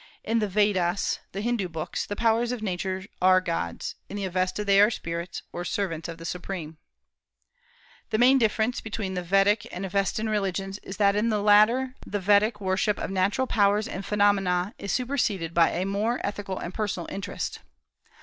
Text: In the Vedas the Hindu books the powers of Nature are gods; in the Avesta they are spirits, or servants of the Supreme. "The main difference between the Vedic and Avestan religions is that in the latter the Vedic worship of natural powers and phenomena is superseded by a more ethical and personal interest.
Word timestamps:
In 0.23 0.39
the 0.39 0.47
Vedas 0.47 1.19
the 1.31 1.41
Hindu 1.41 1.69
books 1.69 2.07
the 2.07 2.15
powers 2.15 2.51
of 2.51 2.63
Nature 2.63 3.05
are 3.21 3.39
gods; 3.39 3.93
in 4.09 4.17
the 4.17 4.25
Avesta 4.25 4.65
they 4.65 4.81
are 4.81 4.89
spirits, 4.89 5.43
or 5.53 5.63
servants 5.63 6.09
of 6.09 6.17
the 6.17 6.25
Supreme. 6.25 6.77
"The 8.09 8.17
main 8.17 8.39
difference 8.39 8.81
between 8.81 9.13
the 9.13 9.21
Vedic 9.21 9.67
and 9.71 9.85
Avestan 9.85 10.27
religions 10.27 10.79
is 10.79 10.97
that 10.97 11.15
in 11.15 11.29
the 11.29 11.39
latter 11.39 11.93
the 12.03 12.19
Vedic 12.19 12.59
worship 12.59 12.97
of 12.97 13.11
natural 13.11 13.45
powers 13.45 13.87
and 13.87 14.03
phenomena 14.03 14.73
is 14.79 14.91
superseded 14.91 15.53
by 15.53 15.69
a 15.69 15.85
more 15.85 16.19
ethical 16.23 16.57
and 16.57 16.73
personal 16.73 17.05
interest. 17.13 17.59